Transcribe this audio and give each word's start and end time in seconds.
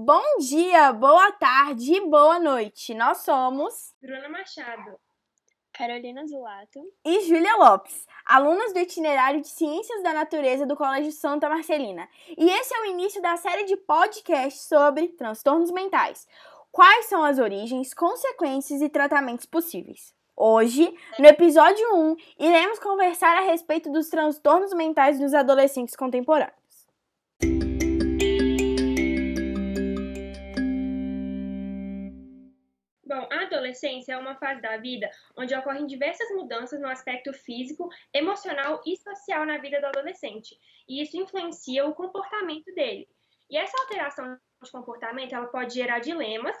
Bom 0.00 0.22
dia, 0.38 0.92
boa 0.92 1.32
tarde 1.32 1.94
e 1.94 2.08
boa 2.08 2.38
noite. 2.38 2.94
Nós 2.94 3.18
somos 3.18 3.92
Bruna 4.00 4.28
Machado, 4.28 4.96
Carolina 5.72 6.24
Zulato 6.24 6.78
e 7.04 7.22
Júlia 7.22 7.56
Lopes, 7.56 8.06
alunas 8.24 8.72
do 8.72 8.78
itinerário 8.78 9.40
de 9.40 9.48
Ciências 9.48 10.00
da 10.04 10.12
Natureza 10.12 10.64
do 10.64 10.76
Colégio 10.76 11.10
Santa 11.10 11.48
Marcelina. 11.48 12.08
E 12.28 12.48
esse 12.48 12.72
é 12.72 12.82
o 12.82 12.84
início 12.84 13.20
da 13.20 13.36
série 13.36 13.64
de 13.64 13.76
podcasts 13.76 14.68
sobre 14.68 15.08
transtornos 15.08 15.72
mentais. 15.72 16.28
Quais 16.70 17.06
são 17.06 17.24
as 17.24 17.40
origens, 17.40 17.92
consequências 17.92 18.80
e 18.80 18.88
tratamentos 18.88 19.46
possíveis? 19.46 20.14
Hoje, 20.36 20.96
no 21.18 21.26
episódio 21.26 21.84
1, 21.96 22.16
iremos 22.38 22.78
conversar 22.78 23.36
a 23.36 23.46
respeito 23.46 23.90
dos 23.90 24.08
transtornos 24.08 24.72
mentais 24.72 25.18
dos 25.18 25.34
adolescentes 25.34 25.96
contemporâneos. 25.96 26.57
Bom, 33.08 33.26
a 33.32 33.44
adolescência 33.44 34.12
é 34.12 34.18
uma 34.18 34.36
fase 34.36 34.60
da 34.60 34.76
vida 34.76 35.10
onde 35.34 35.54
ocorrem 35.54 35.86
diversas 35.86 36.28
mudanças 36.32 36.78
no 36.78 36.88
aspecto 36.88 37.32
físico, 37.32 37.88
emocional 38.12 38.82
e 38.84 38.98
social 38.98 39.46
na 39.46 39.56
vida 39.56 39.80
do 39.80 39.86
adolescente, 39.86 40.60
e 40.86 41.00
isso 41.00 41.16
influencia 41.16 41.86
o 41.86 41.94
comportamento 41.94 42.70
dele. 42.74 43.08
E 43.48 43.56
essa 43.56 43.80
alteração 43.80 44.38
de 44.62 44.70
comportamento 44.70 45.34
ela 45.34 45.46
pode 45.46 45.72
gerar 45.72 46.00
dilemas 46.00 46.54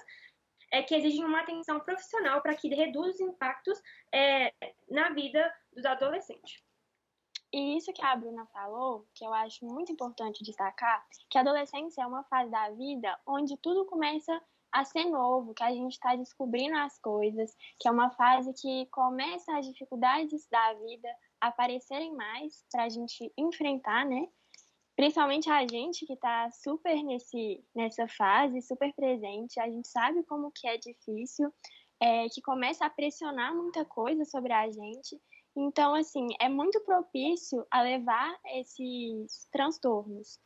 é, 0.72 0.82
que 0.82 0.94
exigem 0.94 1.22
uma 1.22 1.40
atenção 1.40 1.80
profissional 1.80 2.40
para 2.40 2.54
que 2.54 2.74
reduza 2.74 3.10
os 3.10 3.20
impactos 3.20 3.78
é, 4.10 4.50
na 4.88 5.10
vida 5.10 5.54
dos 5.70 5.84
adolescentes. 5.84 6.62
E 7.52 7.76
isso 7.76 7.92
que 7.92 8.02
a 8.02 8.16
Bruna 8.16 8.46
falou, 8.46 9.06
que 9.14 9.22
eu 9.22 9.34
acho 9.34 9.66
muito 9.66 9.92
importante 9.92 10.42
destacar, 10.42 11.06
que 11.28 11.36
a 11.36 11.42
adolescência 11.42 12.00
é 12.00 12.06
uma 12.06 12.24
fase 12.24 12.50
da 12.50 12.70
vida 12.70 13.18
onde 13.26 13.54
tudo 13.58 13.84
começa 13.84 14.34
a 14.34 14.42
ser 14.84 15.04
novo, 15.06 15.54
que 15.54 15.62
a 15.62 15.72
gente 15.72 15.92
está 15.92 16.14
descobrindo 16.14 16.76
as 16.76 16.98
coisas, 16.98 17.54
que 17.78 17.88
é 17.88 17.90
uma 17.90 18.10
fase 18.10 18.52
que 18.52 18.86
começa 18.86 19.56
as 19.56 19.66
dificuldades 19.66 20.46
da 20.50 20.74
vida 20.74 21.08
aparecerem 21.40 22.14
mais 22.14 22.64
para 22.70 22.84
a 22.84 22.88
gente 22.88 23.32
enfrentar, 23.36 24.04
né? 24.04 24.28
Principalmente 24.96 25.48
a 25.48 25.66
gente 25.66 26.04
que 26.04 26.14
está 26.14 26.50
super 26.50 27.02
nesse, 27.04 27.64
nessa 27.74 28.08
fase, 28.08 28.60
super 28.62 28.92
presente, 28.94 29.60
a 29.60 29.70
gente 29.70 29.86
sabe 29.86 30.24
como 30.24 30.50
que 30.50 30.66
é 30.66 30.76
difícil, 30.76 31.52
é, 32.00 32.28
que 32.28 32.42
começa 32.42 32.84
a 32.84 32.90
pressionar 32.90 33.54
muita 33.54 33.84
coisa 33.84 34.24
sobre 34.24 34.52
a 34.52 34.70
gente. 34.70 35.20
Então, 35.56 35.94
assim, 35.94 36.26
é 36.40 36.48
muito 36.48 36.80
propício 36.80 37.64
a 37.70 37.82
levar 37.82 38.38
esses 38.54 39.48
transtornos. 39.52 40.40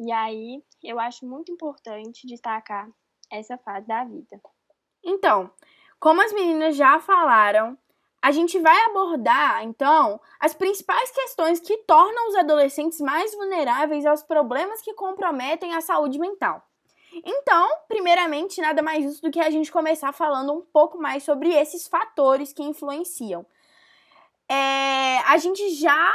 E 0.00 0.10
aí, 0.10 0.62
eu 0.82 0.98
acho 0.98 1.24
muito 1.26 1.52
importante 1.52 2.26
destacar 2.26 2.90
essa 3.32 3.56
fase 3.58 3.86
da 3.86 4.04
vida. 4.04 4.40
Então, 5.02 5.50
como 5.98 6.22
as 6.22 6.32
meninas 6.32 6.76
já 6.76 7.00
falaram, 7.00 7.76
a 8.20 8.30
gente 8.30 8.58
vai 8.60 8.78
abordar, 8.86 9.64
então, 9.64 10.20
as 10.38 10.54
principais 10.54 11.10
questões 11.10 11.58
que 11.58 11.78
tornam 11.78 12.28
os 12.28 12.36
adolescentes 12.36 13.00
mais 13.00 13.34
vulneráveis 13.34 14.06
aos 14.06 14.22
problemas 14.22 14.80
que 14.80 14.94
comprometem 14.94 15.74
a 15.74 15.80
saúde 15.80 16.20
mental. 16.20 16.62
Então, 17.12 17.68
primeiramente, 17.88 18.60
nada 18.60 18.80
mais 18.80 19.02
justo 19.04 19.22
do 19.22 19.30
que 19.30 19.40
a 19.40 19.50
gente 19.50 19.72
começar 19.72 20.12
falando 20.12 20.52
um 20.52 20.62
pouco 20.62 20.98
mais 20.98 21.24
sobre 21.24 21.52
esses 21.52 21.88
fatores 21.88 22.52
que 22.52 22.62
influenciam. 22.62 23.44
É, 24.48 25.18
a 25.26 25.36
gente 25.36 25.70
já 25.70 26.14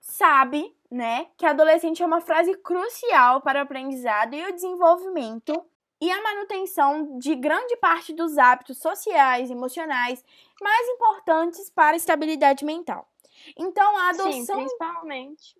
sabe, 0.00 0.74
né, 0.90 1.26
que 1.36 1.44
adolescente 1.44 2.02
é 2.02 2.06
uma 2.06 2.20
frase 2.20 2.54
crucial 2.58 3.40
para 3.40 3.60
o 3.60 3.62
aprendizado 3.62 4.34
e 4.34 4.46
o 4.46 4.54
desenvolvimento 4.54 5.64
e 6.00 6.10
a 6.10 6.22
manutenção 6.22 7.18
de 7.18 7.34
grande 7.34 7.76
parte 7.76 8.12
dos 8.12 8.36
hábitos 8.36 8.78
sociais 8.78 9.48
e 9.48 9.52
emocionais 9.52 10.24
mais 10.60 10.88
importantes 10.88 11.70
para 11.70 11.94
a 11.94 11.96
estabilidade 11.96 12.64
mental. 12.64 13.08
Então, 13.56 13.96
a 13.96 14.10
adoção. 14.10 14.32
Sim, 14.32 14.46
principalmente. 14.46 15.56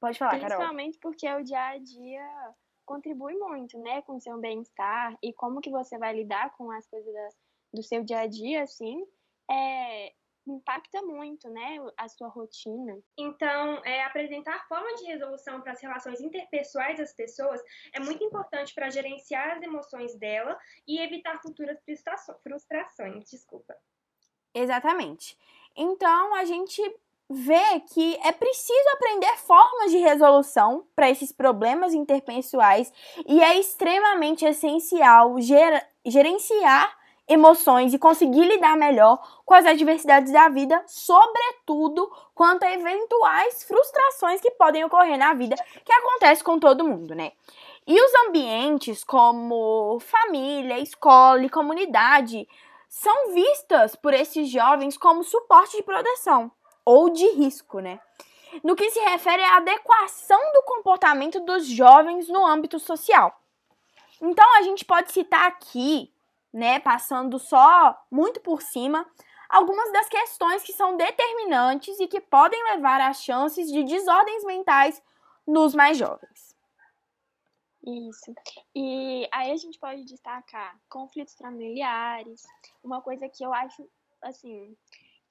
Pode 0.00 0.18
falar, 0.18 0.32
Carol. 0.32 0.48
Principalmente 0.48 0.98
porque 0.98 1.32
o 1.32 1.42
dia 1.42 1.68
a 1.68 1.78
dia 1.78 2.54
contribui 2.84 3.34
muito, 3.34 3.78
né, 3.78 4.02
com 4.02 4.16
o 4.16 4.20
seu 4.20 4.38
bem-estar 4.38 5.16
e 5.20 5.32
como 5.32 5.60
que 5.60 5.70
você 5.70 5.98
vai 5.98 6.14
lidar 6.14 6.56
com 6.56 6.70
as 6.70 6.86
coisas 6.86 7.12
da, 7.12 7.28
do 7.74 7.82
seu 7.82 8.04
dia 8.04 8.20
a 8.20 8.26
dia, 8.26 8.62
assim, 8.62 9.04
é, 9.50 10.12
impacta 10.50 11.02
muito, 11.02 11.48
né, 11.50 11.78
a 11.96 12.08
sua 12.08 12.28
rotina. 12.28 12.98
Então, 13.18 13.80
é, 13.84 14.04
apresentar 14.04 14.66
forma 14.68 14.94
de 14.96 15.04
resolução 15.04 15.60
para 15.60 15.72
as 15.72 15.80
relações 15.80 16.20
interpessoais 16.20 16.98
das 16.98 17.14
pessoas 17.14 17.60
é 17.92 18.00
muito 18.00 18.22
importante 18.22 18.74
para 18.74 18.90
gerenciar 18.90 19.56
as 19.56 19.62
emoções 19.62 20.16
dela 20.18 20.58
e 20.86 21.00
evitar 21.00 21.40
futuras 21.42 21.78
frustrações. 22.42 23.30
Desculpa. 23.30 23.76
Exatamente. 24.54 25.38
Então, 25.76 26.34
a 26.34 26.44
gente 26.44 26.80
vê 27.28 27.80
que 27.92 28.16
é 28.24 28.32
preciso 28.32 28.88
aprender 28.94 29.36
formas 29.38 29.90
de 29.90 29.98
resolução 29.98 30.86
para 30.94 31.10
esses 31.10 31.32
problemas 31.32 31.92
interpessoais 31.92 32.92
e 33.26 33.42
é 33.42 33.58
extremamente 33.58 34.44
essencial 34.44 35.40
ger 35.40 35.86
gerenciar 36.06 36.96
emoções 37.28 37.92
e 37.92 37.98
conseguir 37.98 38.44
lidar 38.44 38.76
melhor 38.76 39.18
com 39.44 39.54
as 39.54 39.66
adversidades 39.66 40.32
da 40.32 40.48
vida, 40.48 40.82
sobretudo 40.86 42.10
quanto 42.34 42.64
a 42.64 42.72
eventuais 42.72 43.64
frustrações 43.64 44.40
que 44.40 44.50
podem 44.52 44.84
ocorrer 44.84 45.18
na 45.18 45.34
vida, 45.34 45.56
que 45.84 45.92
acontece 45.92 46.44
com 46.44 46.58
todo 46.58 46.86
mundo, 46.86 47.14
né? 47.14 47.32
E 47.86 48.00
os 48.00 48.12
ambientes 48.26 49.04
como 49.04 49.98
família, 50.00 50.78
escola 50.78 51.44
e 51.44 51.50
comunidade 51.50 52.48
são 52.88 53.32
vistas 53.32 53.94
por 53.94 54.14
esses 54.14 54.48
jovens 54.48 54.96
como 54.96 55.22
suporte 55.22 55.76
de 55.76 55.82
proteção 55.82 56.50
ou 56.84 57.10
de 57.10 57.28
risco, 57.30 57.80
né? 57.80 58.00
No 58.62 58.76
que 58.76 58.90
se 58.90 59.00
refere 59.00 59.42
à 59.42 59.56
adequação 59.56 60.40
do 60.52 60.62
comportamento 60.62 61.40
dos 61.40 61.66
jovens 61.66 62.28
no 62.28 62.46
âmbito 62.46 62.78
social. 62.78 63.38
Então 64.20 64.56
a 64.56 64.62
gente 64.62 64.84
pode 64.84 65.12
citar 65.12 65.46
aqui 65.46 66.10
né, 66.52 66.78
passando 66.78 67.38
só 67.38 67.96
muito 68.10 68.40
por 68.40 68.62
cima, 68.62 69.06
algumas 69.48 69.92
das 69.92 70.08
questões 70.08 70.62
que 70.62 70.72
são 70.72 70.96
determinantes 70.96 71.98
e 72.00 72.08
que 72.08 72.20
podem 72.20 72.62
levar 72.72 73.00
a 73.00 73.12
chances 73.12 73.70
de 73.70 73.84
desordens 73.84 74.44
mentais 74.44 75.02
nos 75.46 75.74
mais 75.74 75.96
jovens. 75.96 76.56
Isso. 77.86 78.34
E 78.74 79.28
aí 79.32 79.52
a 79.52 79.56
gente 79.56 79.78
pode 79.78 80.04
destacar 80.04 80.76
conflitos 80.88 81.34
familiares, 81.36 82.42
uma 82.82 83.00
coisa 83.00 83.28
que 83.28 83.44
eu 83.44 83.54
acho, 83.54 83.88
assim, 84.22 84.76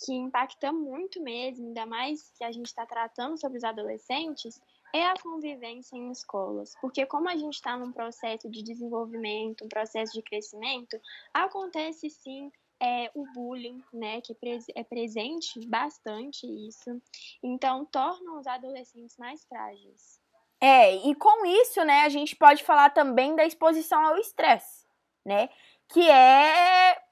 que 0.03 0.13
impacta 0.13 0.71
muito 0.71 1.21
mesmo, 1.21 1.67
ainda 1.67 1.85
mais 1.85 2.31
que 2.37 2.45
a 2.45 2.51
gente 2.51 2.67
está 2.67 2.85
tratando 2.85 3.37
sobre 3.37 3.57
os 3.57 3.63
adolescentes, 3.63 4.61
é 4.95 5.07
a 5.07 5.13
convivência 5.21 5.97
em 5.97 6.09
escolas, 6.09 6.73
porque 6.79 7.05
como 7.05 7.27
a 7.27 7.35
gente 7.35 7.55
está 7.55 7.77
num 7.77 7.91
processo 7.91 8.49
de 8.49 8.63
desenvolvimento, 8.63 9.65
um 9.65 9.67
processo 9.67 10.13
de 10.13 10.21
crescimento, 10.21 10.97
acontece 11.33 12.09
sim 12.09 12.49
é, 12.81 13.11
o 13.13 13.25
bullying, 13.33 13.83
né, 13.93 14.21
que 14.21 14.35
é, 14.73 14.83
presente 14.83 15.59
bastante 15.67 16.47
isso, 16.67 17.01
então 17.43 17.85
torna 17.85 18.39
os 18.39 18.47
adolescentes 18.47 19.17
mais 19.17 19.43
frágeis. 19.45 20.19
É, 20.61 20.95
e 20.95 21.13
com 21.15 21.45
isso, 21.45 21.83
né, 21.83 22.01
a 22.01 22.09
gente 22.09 22.33
pode 22.35 22.63
falar 22.63 22.89
também 22.91 23.35
da 23.35 23.45
exposição 23.45 24.03
ao 24.05 24.17
estresse, 24.17 24.87
né, 25.25 25.49
que 25.89 26.09
é 26.09 27.04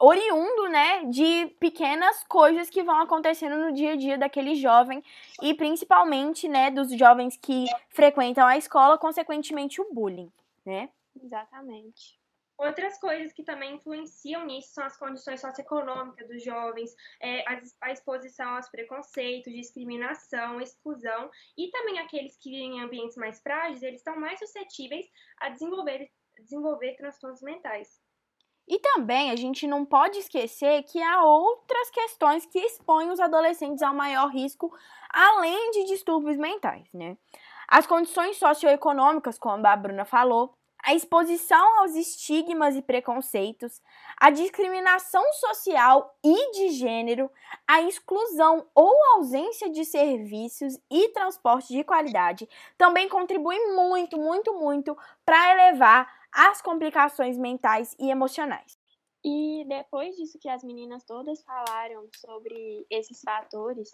oriundo, 0.00 0.68
né, 0.70 1.04
de 1.04 1.54
pequenas 1.60 2.24
coisas 2.24 2.70
que 2.70 2.82
vão 2.82 2.98
acontecendo 3.00 3.58
no 3.58 3.72
dia 3.72 3.92
a 3.92 3.96
dia 3.96 4.16
daquele 4.16 4.54
jovem 4.54 5.04
e 5.42 5.52
principalmente, 5.52 6.48
né, 6.48 6.70
dos 6.70 6.90
jovens 6.96 7.36
que 7.36 7.66
frequentam 7.90 8.46
a 8.46 8.56
escola, 8.56 8.96
consequentemente 8.96 9.80
o 9.80 9.92
bullying, 9.92 10.32
né? 10.64 10.88
Exatamente. 11.22 12.18
Outras 12.56 12.98
coisas 12.98 13.32
que 13.32 13.42
também 13.42 13.76
influenciam 13.76 14.44
nisso 14.44 14.74
são 14.74 14.84
as 14.84 14.96
condições 14.96 15.40
socioeconômicas 15.40 16.28
dos 16.28 16.42
jovens, 16.42 16.94
é, 17.18 17.40
a, 17.48 17.60
a, 17.80 17.90
exposição 17.90 18.54
aos 18.56 18.68
preconceitos, 18.68 19.52
discriminação, 19.52 20.60
exclusão, 20.60 21.30
e 21.56 21.70
também 21.70 21.98
aqueles 21.98 22.36
que 22.36 22.50
vivem 22.50 22.76
em 22.76 22.82
ambientes 22.82 23.16
mais 23.16 23.40
frágeis, 23.40 23.82
eles 23.82 24.00
estão 24.00 24.14
mais 24.18 24.38
suscetíveis 24.38 25.06
a 25.38 25.48
desenvolver, 25.48 26.10
desenvolver 26.38 26.96
transtornos 26.96 27.40
mentais. 27.40 27.98
E 28.70 28.78
também 28.78 29.32
a 29.32 29.36
gente 29.36 29.66
não 29.66 29.84
pode 29.84 30.20
esquecer 30.20 30.84
que 30.84 31.02
há 31.02 31.24
outras 31.24 31.90
questões 31.90 32.46
que 32.46 32.60
expõem 32.60 33.10
os 33.10 33.18
adolescentes 33.18 33.82
ao 33.82 33.92
maior 33.92 34.28
risco, 34.28 34.72
além 35.12 35.72
de 35.72 35.86
distúrbios 35.86 36.36
mentais, 36.36 36.86
né? 36.94 37.16
As 37.66 37.84
condições 37.84 38.36
socioeconômicas, 38.36 39.40
como 39.40 39.66
a 39.66 39.74
Bruna 39.74 40.04
falou, 40.04 40.54
a 40.84 40.94
exposição 40.94 41.80
aos 41.80 41.96
estigmas 41.96 42.76
e 42.76 42.80
preconceitos, 42.80 43.82
a 44.16 44.30
discriminação 44.30 45.22
social 45.32 46.16
e 46.24 46.52
de 46.52 46.70
gênero, 46.70 47.28
a 47.66 47.82
exclusão 47.82 48.66
ou 48.72 48.94
ausência 49.16 49.68
de 49.68 49.84
serviços 49.84 50.78
e 50.88 51.08
transporte 51.08 51.74
de 51.74 51.82
qualidade 51.82 52.48
também 52.78 53.08
contribuem 53.08 53.74
muito, 53.74 54.16
muito, 54.16 54.54
muito 54.54 54.96
para 55.26 55.52
elevar 55.52 56.19
as 56.32 56.62
complicações 56.62 57.36
mentais 57.38 57.94
e 57.98 58.10
emocionais. 58.10 58.78
E 59.24 59.64
depois 59.68 60.16
disso 60.16 60.38
que 60.38 60.48
as 60.48 60.64
meninas 60.64 61.04
todas 61.04 61.42
falaram 61.42 62.08
sobre 62.16 62.86
esses 62.88 63.20
fatores 63.20 63.90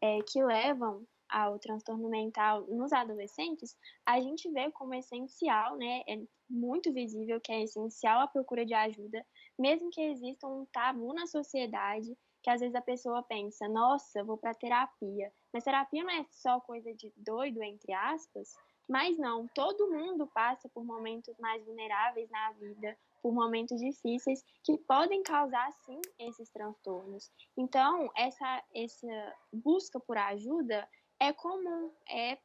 é, 0.00 0.20
que 0.22 0.42
levam 0.42 1.04
ao 1.28 1.58
transtorno 1.58 2.08
mental 2.08 2.62
nos 2.68 2.92
adolescentes, 2.92 3.76
a 4.06 4.20
gente 4.20 4.50
vê 4.50 4.70
como 4.70 4.94
essencial, 4.94 5.76
né, 5.76 6.02
é 6.08 6.18
muito 6.48 6.92
visível 6.92 7.40
que 7.40 7.52
é 7.52 7.62
essencial 7.62 8.20
a 8.20 8.28
procura 8.28 8.64
de 8.64 8.72
ajuda, 8.72 9.24
mesmo 9.58 9.90
que 9.90 10.00
exista 10.00 10.46
um 10.46 10.64
tabu 10.66 11.12
na 11.12 11.26
sociedade, 11.26 12.16
que 12.42 12.50
às 12.50 12.60
vezes 12.60 12.74
a 12.74 12.80
pessoa 12.80 13.22
pensa, 13.22 13.68
nossa, 13.68 14.24
vou 14.24 14.38
para 14.38 14.54
terapia. 14.54 15.30
Mas 15.52 15.64
terapia 15.64 16.02
não 16.02 16.10
é 16.10 16.24
só 16.30 16.60
coisa 16.60 16.94
de 16.94 17.12
doido, 17.16 17.62
entre 17.62 17.92
aspas, 17.92 18.54
mas 18.88 19.18
não, 19.18 19.46
todo 19.48 19.90
mundo 19.90 20.26
passa 20.26 20.68
por 20.68 20.84
momentos 20.84 21.36
mais 21.38 21.64
vulneráveis 21.64 22.30
na 22.30 22.52
vida, 22.52 22.96
por 23.22 23.32
momentos 23.32 23.78
difíceis 23.80 24.42
que 24.64 24.78
podem 24.78 25.22
causar 25.22 25.70
sim 25.84 26.00
esses 26.18 26.48
transtornos. 26.50 27.30
Então, 27.56 28.10
essa 28.16 28.62
essa 28.74 29.36
busca 29.52 30.00
por 30.00 30.16
ajuda 30.16 30.88
é 31.20 31.32
comum, 31.32 31.92
é 32.08 32.38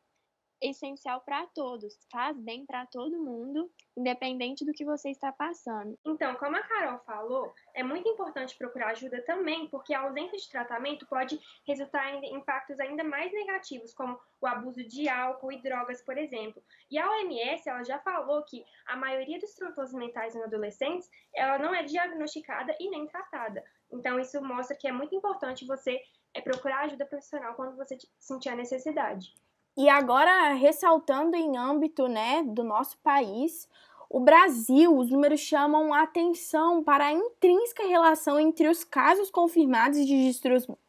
essencial 0.63 1.19
para 1.21 1.45
todos, 1.47 1.99
faz 2.09 2.39
bem 2.39 2.65
para 2.65 2.85
todo 2.85 3.19
mundo, 3.19 3.69
independente 3.97 4.65
do 4.65 4.71
que 4.71 4.85
você 4.85 5.09
está 5.09 5.31
passando. 5.31 5.99
Então, 6.05 6.33
como 6.35 6.55
a 6.55 6.63
Carol 6.63 6.99
falou, 6.99 7.53
é 7.73 7.83
muito 7.83 8.07
importante 8.07 8.57
procurar 8.57 8.91
ajuda 8.91 9.21
também, 9.23 9.67
porque 9.67 9.93
a 9.93 10.01
ausência 10.01 10.37
de 10.37 10.49
tratamento 10.49 11.05
pode 11.05 11.39
resultar 11.67 12.09
em 12.13 12.33
impactos 12.33 12.79
ainda 12.79 13.03
mais 13.03 13.31
negativos, 13.33 13.93
como 13.93 14.17
o 14.39 14.47
abuso 14.47 14.83
de 14.83 15.09
álcool 15.09 15.51
e 15.51 15.61
drogas, 15.61 16.01
por 16.01 16.17
exemplo. 16.17 16.63
E 16.89 16.97
a 16.97 17.09
OMS, 17.09 17.69
ela 17.69 17.83
já 17.83 17.99
falou 17.99 18.43
que 18.43 18.65
a 18.87 18.95
maioria 18.95 19.39
dos 19.39 19.53
transtornos 19.53 19.93
mentais 19.93 20.35
em 20.35 20.43
adolescentes, 20.43 21.09
ela 21.35 21.57
não 21.59 21.75
é 21.75 21.83
diagnosticada 21.83 22.75
e 22.79 22.89
nem 22.89 23.05
tratada. 23.07 23.63
Então, 23.91 24.19
isso 24.19 24.41
mostra 24.41 24.75
que 24.75 24.87
é 24.87 24.91
muito 24.91 25.13
importante 25.13 25.67
você 25.67 26.01
é 26.33 26.41
procurar 26.41 26.85
ajuda 26.85 27.05
profissional 27.05 27.53
quando 27.53 27.75
você 27.75 27.97
sentir 28.19 28.49
a 28.49 28.55
necessidade. 28.55 29.35
E 29.75 29.89
agora, 29.89 30.53
ressaltando 30.53 31.35
em 31.35 31.57
âmbito 31.57 32.07
né, 32.07 32.43
do 32.43 32.63
nosso 32.63 32.97
país, 32.99 33.67
o 34.13 34.19
Brasil, 34.19 34.95
os 34.95 35.09
números 35.09 35.39
chamam 35.39 35.91
a 35.91 36.03
atenção 36.03 36.83
para 36.83 37.05
a 37.05 37.11
intrínseca 37.11 37.87
relação 37.87 38.39
entre 38.39 38.67
os 38.67 38.83
casos 38.83 39.31
confirmados 39.31 40.05
de 40.05 40.31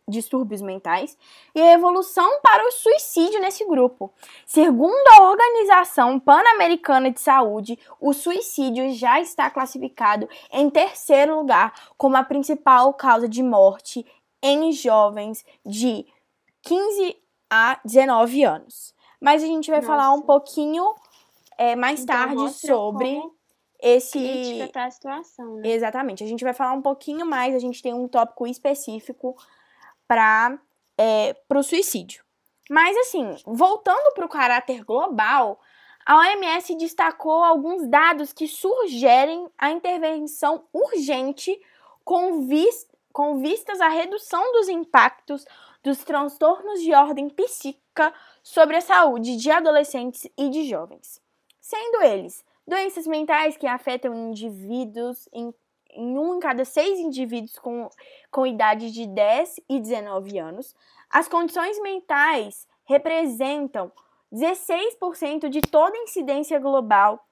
distúrbios 0.07 0.61
mentais 0.61 1.17
e 1.55 1.63
a 1.63 1.73
evolução 1.73 2.41
para 2.43 2.69
o 2.69 2.71
suicídio 2.71 3.41
nesse 3.41 3.65
grupo. 3.65 4.13
Segundo 4.45 5.09
a 5.13 5.23
Organização 5.23 6.21
Pan-Americana 6.21 7.11
de 7.11 7.21
Saúde, 7.21 7.79
o 7.99 8.13
suicídio 8.13 8.93
já 8.93 9.19
está 9.19 9.49
classificado 9.49 10.29
em 10.53 10.69
terceiro 10.69 11.39
lugar 11.39 11.73
como 11.97 12.19
a 12.19 12.23
principal 12.23 12.93
causa 12.93 13.27
de 13.27 13.43
morte 13.43 14.05
em 14.43 14.71
jovens 14.71 15.43
de 15.65 16.05
15 16.61 17.24
a 17.51 17.81
19 17.85 18.45
anos. 18.45 18.95
Mas 19.21 19.43
a 19.43 19.47
gente 19.47 19.71
vai 19.71 19.81
Nossa. 19.81 19.93
falar 19.93 20.13
um 20.13 20.23
pouquinho 20.23 20.95
é, 21.57 21.77
mais 21.77 22.03
então, 22.03 22.15
tarde 22.15 22.51
sobre 22.55 23.23
esse. 23.81 24.69
Pra 24.73 24.91
situação, 24.91 25.57
né? 25.57 25.69
Exatamente. 25.69 26.25
A 26.25 26.27
gente 26.27 26.45
vai 26.45 26.53
falar 26.53 26.73
um 26.73 26.83
pouquinho 26.83 27.25
mais, 27.27 27.55
a 27.55 27.59
gente 27.59 27.83
tem 27.83 27.95
um 27.95 28.09
tópico 28.09 28.47
específico 28.47 29.37
para 30.07 30.59
é, 30.99 31.37
o 31.49 31.63
suicídio. 31.63 32.25
Mas 32.71 32.97
assim, 32.97 33.37
voltando 33.47 34.13
para 34.15 34.25
o 34.25 34.29
caráter 34.29 34.83
global, 34.85 35.61
a 36.07 36.19
OMS 36.19 36.75
destacou 36.77 37.45
alguns 37.45 37.87
dados 37.89 38.33
que 38.33 38.47
sugerem 38.47 39.49
a 39.59 39.71
intervenção 39.71 40.65
urgente 40.73 41.59
com, 42.05 42.47
vis 42.47 42.87
com 43.13 43.39
vistas 43.39 43.81
à 43.81 43.89
redução 43.89 44.53
dos 44.53 44.69
impactos 44.69 45.47
dos 45.85 45.99
transtornos 45.99 46.81
de 46.81 46.95
ordem 46.95 47.29
psíquica 47.29 48.13
sobre 48.43 48.77
a 48.77 48.81
saúde 48.81 49.37
de 49.37 49.51
adolescentes 49.51 50.27
e 50.37 50.49
de 50.49 50.69
jovens, 50.69 51.21
sendo 51.61 52.03
eles 52.03 52.45
doenças 52.67 53.07
mentais 53.07 53.57
que 53.57 53.67
afetam 53.67 54.15
indivíduos 54.15 55.29
em, 55.33 55.55
em 55.91 56.19
um 56.19 56.37
em 56.37 56.41
cada 56.41 56.65
seis 56.65 56.99
indivíduos 56.99 57.59
com, 57.59 57.89
com 58.31 58.47
idade 58.47 58.91
de 58.91 59.07
10 59.07 59.61
e 59.69 59.79
19 59.79 60.39
anos. 60.39 60.75
As 61.11 61.29
condições 61.29 61.81
mentais 61.83 62.67
representam 62.85 63.93
16% 64.33 65.49
de 65.51 65.61
toda 65.61 65.97
incidência 65.99 66.59
global 66.59 67.25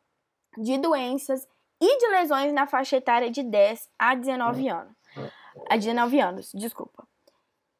de 0.58 0.76
doenças 0.76 1.48
e 1.80 1.98
de 1.98 2.06
lesões 2.08 2.52
na 2.52 2.66
faixa 2.66 2.98
etária 2.98 3.30
de 3.30 3.42
10 3.42 3.88
a 3.98 4.14
19 4.14 4.68
anos 4.68 5.02
a 5.68 5.76
19 5.76 6.20
anos, 6.20 6.50
desculpa. 6.54 7.06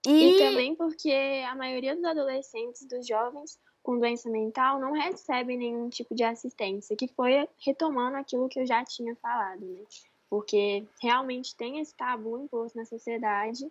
E... 0.06 0.10
e 0.10 0.38
também 0.38 0.75
porque 0.75 1.10
a 1.46 1.54
maioria 1.54 1.94
dos 1.94 2.04
adolescentes, 2.04 2.87
dos 2.87 3.06
jovens 3.06 3.58
com 3.82 3.99
doença 3.99 4.31
mental, 4.31 4.81
não 4.81 4.93
recebem 4.93 5.58
nenhum 5.58 5.88
tipo 5.88 6.14
de 6.14 6.22
assistência, 6.22 6.96
que 6.96 7.08
foi 7.08 7.49
retomando 7.64 8.16
aquilo 8.16 8.49
que 8.49 8.60
eu 8.60 8.66
já 8.66 8.84
tinha 8.84 9.14
falado, 9.16 9.64
né? 9.64 9.84
Porque 10.31 10.87
realmente 11.00 11.56
tem 11.56 11.81
esse 11.81 11.94
tabu 11.94 12.38
imposto 12.38 12.78
na 12.78 12.84
sociedade, 12.84 13.70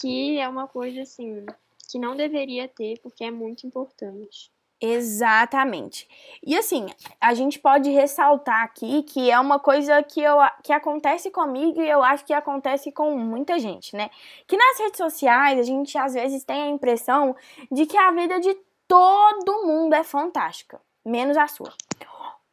que 0.00 0.38
é 0.38 0.48
uma 0.48 0.68
coisa 0.68 1.02
assim 1.02 1.44
que 1.90 1.98
não 1.98 2.16
deveria 2.16 2.68
ter, 2.68 3.00
porque 3.00 3.24
é 3.24 3.30
muito 3.30 3.66
importante. 3.66 4.52
Exatamente. 4.80 6.08
E 6.42 6.56
assim, 6.56 6.86
a 7.20 7.34
gente 7.34 7.58
pode 7.58 7.90
ressaltar 7.90 8.62
aqui 8.62 9.02
que 9.02 9.30
é 9.30 9.38
uma 9.38 9.58
coisa 9.58 10.02
que, 10.02 10.22
eu, 10.22 10.38
que 10.62 10.72
acontece 10.72 11.30
comigo 11.30 11.82
e 11.82 11.88
eu 11.88 12.02
acho 12.02 12.24
que 12.24 12.32
acontece 12.32 12.90
com 12.90 13.14
muita 13.16 13.58
gente, 13.58 13.94
né? 13.94 14.08
Que 14.46 14.56
nas 14.56 14.78
redes 14.78 14.96
sociais 14.96 15.58
a 15.58 15.62
gente 15.62 15.98
às 15.98 16.14
vezes 16.14 16.44
tem 16.44 16.62
a 16.62 16.68
impressão 16.68 17.36
de 17.70 17.84
que 17.84 17.98
a 17.98 18.10
vida 18.10 18.40
de 18.40 18.54
todo 18.88 19.66
mundo 19.66 19.94
é 19.94 20.02
fantástica, 20.02 20.80
menos 21.04 21.36
a 21.36 21.46
sua. 21.46 21.74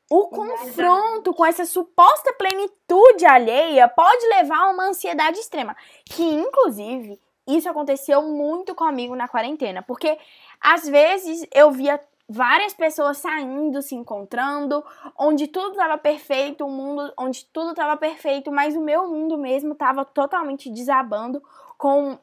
O 0.10 0.28
confronto 0.28 1.34
com 1.34 1.46
essa 1.46 1.66
suposta 1.66 2.34
plenitude 2.34 3.26
alheia 3.26 3.88
pode 3.88 4.26
levar 4.28 4.60
a 4.60 4.70
uma 4.70 4.88
ansiedade 4.88 5.40
extrema, 5.40 5.76
que 6.06 6.24
inclusive 6.24 7.20
isso 7.48 7.70
aconteceu 7.70 8.22
muito 8.22 8.76
comigo 8.76 9.16
na 9.16 9.28
quarentena, 9.28 9.82
porque 9.82 10.18
às 10.60 10.88
vezes 10.88 11.46
eu 11.54 11.72
via 11.72 12.00
várias 12.30 12.74
pessoas 12.74 13.18
saindo, 13.18 13.82
se 13.82 13.96
encontrando, 13.96 14.84
onde 15.18 15.48
tudo 15.48 15.72
estava 15.72 15.98
perfeito, 15.98 16.66
um 16.66 16.72
mundo 16.72 17.14
onde 17.18 17.46
tudo 17.46 17.72
estava 17.72 17.96
perfeito, 17.96 18.52
mas 18.52 18.76
o 18.76 18.82
meu 18.82 19.08
mundo 19.08 19.38
mesmo 19.38 19.74
estava 19.74 20.04
totalmente 20.04 20.70
desabando 20.70 21.42
com 21.78 22.18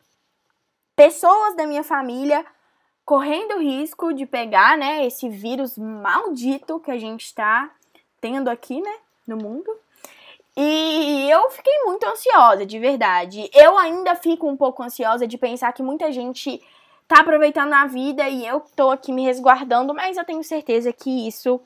pessoas 0.94 1.56
da 1.56 1.66
minha 1.66 1.82
família 1.82 2.44
correndo 3.04 3.58
risco 3.58 4.12
de 4.12 4.26
pegar, 4.26 4.76
né, 4.78 5.06
esse 5.06 5.28
vírus 5.28 5.76
maldito 5.76 6.80
que 6.80 6.90
a 6.90 6.99
gente 6.99 7.25
está 7.25 7.70
tendo 8.20 8.49
aqui, 8.49 8.80
né, 8.80 8.94
no 9.26 9.37
mundo. 9.37 9.70
E 10.56 11.28
eu 11.28 11.50
fiquei 11.50 11.82
muito 11.84 12.06
ansiosa, 12.06 12.64
de 12.64 12.78
verdade. 12.78 13.50
Eu 13.52 13.76
ainda 13.76 14.14
fico 14.14 14.49
um 14.49 14.56
pouco 14.56 14.82
ansiosa 14.82 15.26
de 15.26 15.37
pensar 15.37 15.73
que 15.73 15.82
muita 15.82 16.12
gente 16.12 16.62
tá 17.06 17.20
aproveitando 17.20 17.73
a 17.73 17.87
vida 17.87 18.28
e 18.28 18.46
eu 18.46 18.61
tô 18.75 18.90
aqui 18.90 19.12
me 19.12 19.25
resguardando, 19.25 19.94
mas 19.94 20.16
eu 20.16 20.25
tenho 20.25 20.42
certeza 20.42 20.92
que 20.92 21.28
isso 21.28 21.61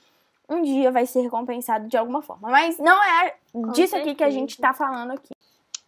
um 0.49 0.62
dia 0.62 0.90
vai 0.90 1.07
ser 1.07 1.21
recompensado 1.21 1.88
de 1.88 1.97
alguma 1.97 2.23
forma. 2.23 2.49
Mas 2.49 2.78
não 2.78 3.02
é 3.02 3.35
Com 3.52 3.71
disso 3.73 3.90
certeza. 3.90 3.99
aqui 3.99 4.14
que 4.14 4.25
a 4.25 4.30
gente 4.30 4.57
tá 4.59 4.73
falando 4.73 5.12
aqui. 5.12 5.35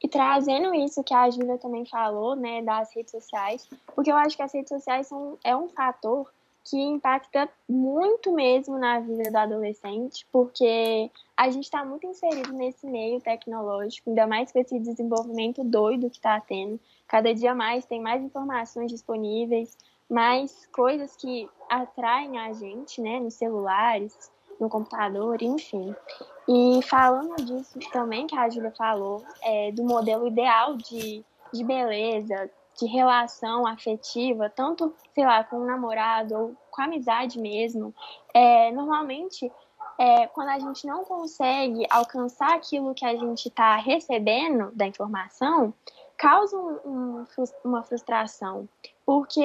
E 0.03 0.09
trazendo 0.09 0.75
isso 0.75 1.05
que 1.05 1.13
a 1.13 1.29
Júlia 1.29 1.59
também 1.59 1.85
falou, 1.85 2.35
né, 2.35 2.63
das 2.63 2.95
redes 2.95 3.11
sociais, 3.11 3.69
porque 3.95 4.11
eu 4.11 4.17
acho 4.17 4.37
que 4.37 4.43
as 4.43 4.53
redes 4.53 4.71
sociais 4.71 5.07
são, 5.07 5.39
é 5.45 5.55
um 5.55 5.69
fator 5.69 6.31
que 6.65 6.79
impacta 6.79 7.49
muito 7.69 8.33
mesmo 8.33 8.79
na 8.79 9.01
vida 9.01 9.31
do 9.31 9.37
adolescente, 9.37 10.27
porque 10.31 11.11
a 11.37 11.51
gente 11.51 11.65
está 11.65 11.85
muito 11.85 12.07
inserido 12.07 12.53
nesse 12.53 12.87
meio 12.87 13.21
tecnológico, 13.21 14.11
ainda 14.11 14.27
mais 14.27 14.53
com 14.53 14.59
esse 14.59 14.79
desenvolvimento 14.79 15.65
doido 15.65 16.11
que 16.11 16.17
está 16.17 16.41
tendo. 16.41 16.79
Cada 17.11 17.35
dia 17.35 17.57
mais 17.57 17.85
tem 17.85 18.01
mais 18.01 18.23
informações 18.23 18.89
disponíveis, 18.89 19.77
mais 20.09 20.65
coisas 20.67 21.17
que 21.17 21.51
atraem 21.69 22.39
a 22.39 22.53
gente, 22.53 23.01
né, 23.01 23.19
nos 23.19 23.35
celulares, 23.35 24.31
no 24.61 24.69
computador, 24.69 25.43
enfim. 25.43 25.93
E 26.47 26.81
falando 26.85 27.35
disso 27.45 27.81
também 27.93 28.29
que 28.29 28.39
a 28.39 28.49
Júlia 28.49 28.71
falou, 28.79 29.25
é, 29.43 29.73
do 29.73 29.83
modelo 29.83 30.29
ideal 30.29 30.77
de, 30.77 31.25
de 31.53 31.65
beleza, 31.65 32.49
de 32.79 32.87
relação 32.87 33.67
afetiva, 33.67 34.49
tanto, 34.49 34.95
sei 35.13 35.27
lá, 35.27 35.43
com 35.43 35.57
um 35.57 35.67
namorado 35.67 36.37
ou 36.37 36.57
com 36.71 36.83
amizade 36.83 37.41
mesmo, 37.41 37.93
é, 38.33 38.71
normalmente 38.71 39.51
é, 39.99 40.29
quando 40.29 40.51
a 40.51 40.61
gente 40.61 40.87
não 40.87 41.05
consegue 41.05 41.85
alcançar 41.91 42.55
aquilo 42.55 42.95
que 42.95 43.05
a 43.05 43.17
gente 43.17 43.49
está 43.49 43.75
recebendo 43.75 44.71
da 44.77 44.87
informação, 44.87 45.75
causa 46.21 46.55
um, 46.55 46.81
um, 46.85 47.25
uma 47.65 47.83
frustração, 47.83 48.69
porque 49.07 49.41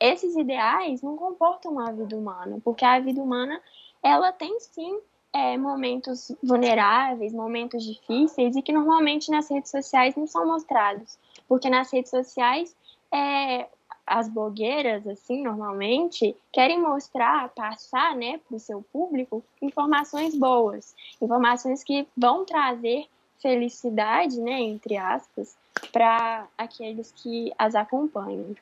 esses 0.00 0.34
ideais 0.34 1.02
não 1.02 1.14
comportam 1.14 1.72
uma 1.72 1.92
vida 1.92 2.16
humana, 2.16 2.58
porque 2.64 2.86
a 2.86 2.98
vida 2.98 3.20
humana 3.20 3.60
ela 4.02 4.32
tem 4.32 4.58
sim 4.58 4.98
é, 5.30 5.58
momentos 5.58 6.32
vulneráveis, 6.42 7.34
momentos 7.34 7.84
difíceis 7.84 8.56
e 8.56 8.62
que 8.62 8.72
normalmente 8.72 9.30
nas 9.30 9.50
redes 9.50 9.70
sociais 9.70 10.16
não 10.16 10.26
são 10.26 10.46
mostrados, 10.46 11.18
porque 11.46 11.68
nas 11.68 11.92
redes 11.92 12.10
sociais 12.10 12.74
é, 13.12 13.68
as 14.06 14.26
blogueiras, 14.26 15.06
assim, 15.06 15.42
normalmente, 15.42 16.34
querem 16.50 16.80
mostrar, 16.80 17.50
passar, 17.50 18.16
né, 18.16 18.38
para 18.38 18.56
o 18.56 18.60
seu 18.60 18.82
público 18.90 19.44
informações 19.60 20.34
boas, 20.34 20.94
informações 21.20 21.84
que 21.84 22.08
vão 22.16 22.46
trazer 22.46 23.04
felicidade, 23.42 24.40
né, 24.40 24.58
entre 24.62 24.96
aspas, 24.96 25.54
para 25.92 26.46
aqueles 26.56 27.12
que 27.12 27.52
as 27.58 27.74
acompanham. 27.74 28.54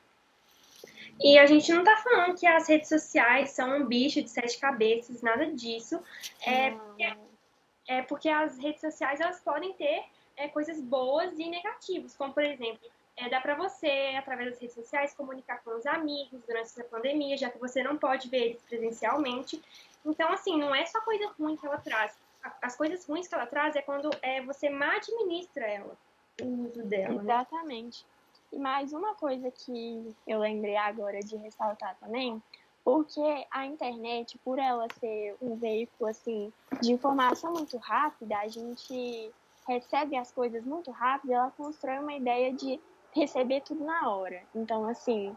E 1.19 1.37
a 1.37 1.45
gente 1.45 1.71
não 1.71 1.79
está 1.79 1.97
falando 1.97 2.37
que 2.37 2.45
as 2.45 2.67
redes 2.67 2.89
sociais 2.89 3.51
são 3.51 3.77
um 3.77 3.85
bicho 3.85 4.21
de 4.21 4.29
sete 4.29 4.59
cabeças, 4.59 5.21
nada 5.21 5.45
disso. 5.47 6.01
É, 6.45 6.71
porque, 6.71 7.17
é 7.87 8.01
porque 8.01 8.29
as 8.29 8.57
redes 8.57 8.81
sociais 8.81 9.21
elas 9.21 9.39
podem 9.39 9.73
ter 9.73 10.03
é, 10.35 10.47
coisas 10.49 10.81
boas 10.81 11.37
e 11.39 11.49
negativas, 11.49 12.15
como 12.15 12.33
por 12.33 12.43
exemplo, 12.43 12.79
é, 13.17 13.29
dá 13.29 13.39
para 13.39 13.55
você, 13.55 14.13
através 14.17 14.51
das 14.51 14.59
redes 14.59 14.75
sociais, 14.75 15.13
comunicar 15.13 15.63
com 15.63 15.71
os 15.77 15.85
amigos 15.85 16.41
durante 16.45 16.65
essa 16.65 16.83
pandemia, 16.83 17.37
já 17.37 17.49
que 17.49 17.57
você 17.57 17.81
não 17.81 17.97
pode 17.97 18.29
ver 18.29 18.47
eles 18.49 18.61
presencialmente. 18.63 19.61
Então, 20.05 20.31
assim, 20.33 20.59
não 20.59 20.75
é 20.75 20.85
só 20.85 20.99
coisa 21.01 21.27
ruim 21.39 21.55
que 21.55 21.65
ela 21.65 21.77
traz. 21.77 22.13
As 22.61 22.75
coisas 22.75 23.05
ruins 23.07 23.27
que 23.27 23.33
ela 23.33 23.47
traz 23.47 23.75
é 23.75 23.81
quando 23.81 24.09
é, 24.21 24.41
você 24.41 24.69
má 24.69 24.97
administra 24.97 25.65
ela, 25.65 25.97
o 26.41 26.67
uso 26.67 26.83
dela. 26.83 27.15
Né? 27.15 27.21
Exatamente. 27.21 28.03
Né? 28.03 28.09
E 28.53 28.59
mais 28.59 28.93
uma 28.93 29.15
coisa 29.15 29.51
que 29.51 30.15
eu 30.27 30.39
lembrei 30.39 30.77
agora 30.77 31.19
de 31.19 31.35
ressaltar 31.37 31.97
também, 31.99 32.41
porque 32.83 33.45
a 33.51 33.65
internet, 33.65 34.37
por 34.39 34.59
ela 34.59 34.87
ser 34.99 35.35
um 35.41 35.55
veículo 35.55 36.09
assim 36.09 36.53
de 36.81 36.93
informação 36.93 37.53
muito 37.53 37.77
rápida, 37.77 38.37
a 38.37 38.47
gente 38.47 39.31
recebe 39.67 40.15
as 40.15 40.31
coisas 40.31 40.63
muito 40.63 40.91
rápido, 40.91 41.33
ela 41.33 41.51
constrói 41.51 41.97
uma 41.97 42.13
ideia 42.13 42.53
de 42.53 42.79
receber 43.11 43.61
tudo 43.61 43.83
na 43.83 44.09
hora. 44.09 44.43
Então, 44.53 44.87
assim, 44.87 45.35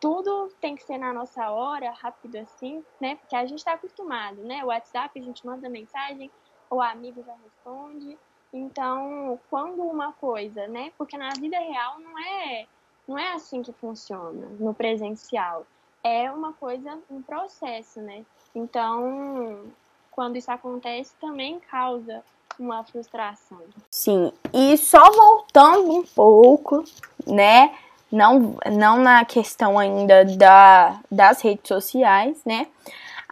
tudo 0.00 0.52
tem 0.60 0.76
que 0.76 0.84
ser 0.84 0.98
na 0.98 1.12
nossa 1.12 1.50
hora, 1.50 1.90
rápido 1.90 2.36
assim, 2.36 2.84
né? 3.00 3.16
Porque 3.16 3.34
a 3.34 3.44
gente 3.44 3.58
está 3.58 3.72
acostumado, 3.72 4.42
né? 4.42 4.62
O 4.62 4.68
WhatsApp 4.68 5.18
a 5.18 5.22
gente 5.22 5.44
manda 5.44 5.68
mensagem, 5.68 6.30
o 6.70 6.80
amigo 6.80 7.22
já 7.24 7.34
responde. 7.42 8.16
Então, 8.54 9.36
quando 9.50 9.82
uma 9.82 10.12
coisa, 10.12 10.68
né? 10.68 10.92
Porque 10.96 11.18
na 11.18 11.30
vida 11.30 11.58
real 11.58 11.98
não 11.98 12.16
é, 12.16 12.66
não 13.06 13.18
é 13.18 13.32
assim 13.32 13.62
que 13.62 13.72
funciona, 13.72 14.46
no 14.60 14.72
presencial. 14.72 15.66
É 16.04 16.30
uma 16.30 16.52
coisa, 16.52 16.96
um 17.10 17.20
processo, 17.20 18.00
né? 18.00 18.24
Então, 18.54 19.64
quando 20.12 20.36
isso 20.36 20.52
acontece, 20.52 21.12
também 21.20 21.58
causa 21.68 22.22
uma 22.56 22.84
frustração. 22.84 23.58
Sim, 23.90 24.32
e 24.52 24.76
só 24.78 25.10
voltando 25.10 25.92
um 25.92 26.04
pouco, 26.04 26.84
né? 27.26 27.76
Não, 28.12 28.56
não 28.70 28.98
na 28.98 29.24
questão 29.24 29.76
ainda 29.76 30.24
da, 30.24 31.00
das 31.10 31.42
redes 31.42 31.66
sociais, 31.66 32.40
né? 32.44 32.68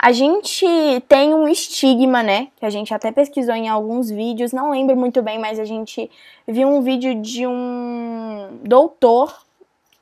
A 0.03 0.11
gente 0.11 0.67
tem 1.07 1.33
um 1.33 1.47
estigma, 1.47 2.25
né? 2.25 2.49
Que 2.57 2.67
a 2.67 2.71
gente 2.71 2.93
até 2.93 3.13
pesquisou 3.13 3.55
em 3.55 3.69
alguns 3.69 4.11
vídeos, 4.11 4.53
não 4.53 4.73
lembro 4.73 4.97
muito 4.97 5.23
bem, 5.23 5.39
mas 5.39 5.61
a 5.61 5.65
gente 5.65 6.11
viu 6.45 6.67
um 6.67 6.83
vídeo 6.83 7.23
de 7.23 7.47
um 7.47 8.59
doutor 8.65 9.33